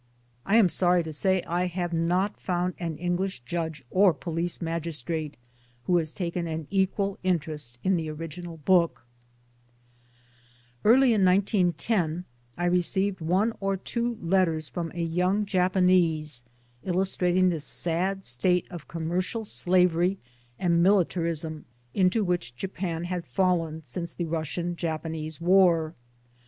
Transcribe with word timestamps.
I 0.47 0.55
am 0.55 0.67
sorry 0.67 1.03
to 1.03 1.13
say 1.13 1.43
I 1.43 1.67
have 1.67 1.93
not 1.93 2.39
found 2.39 2.73
an 2.79 2.97
English 2.97 3.41
judge 3.45 3.83
or 3.91 4.15
police 4.15 4.59
magistrate 4.59 5.37
who 5.83 5.97
has 5.97 6.11
taken 6.11 6.47
an 6.47 6.65
equal 6.71 7.19
interest 7.21 7.77
in 7.83 7.97
the 7.97 8.09
original 8.09 8.57
book 8.57 9.05
1 10.81 10.91
Early 10.93 11.13
in 11.13 11.23
1910 11.23 12.25
I 12.57 12.65
received 12.65 13.21
one 13.21 13.53
or 13.59 13.77
two 13.77 14.17
letters 14.19 14.67
from 14.67 14.91
a 14.95 15.03
young 15.03 15.45
Japanese 15.45 16.45
illustrating 16.83 17.49
the 17.49 17.59
sad 17.59 18.25
state 18.25 18.65
of 18.71 18.87
com 18.87 19.07
mercial 19.07 19.45
slavery 19.45 20.17
and 20.57 20.81
militarism 20.81 21.65
into 21.93 22.23
which 22.23 22.55
Japan 22.55 23.03
had 23.03 23.23
fallen 23.27 23.83
since 23.83 24.13
the 24.13 24.25
Russo 24.25 24.73
Japanese 24.73 25.39
War. 25.39 25.93